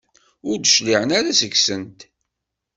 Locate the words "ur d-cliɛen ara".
0.49-1.37